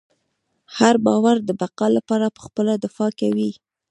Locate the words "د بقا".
1.47-1.87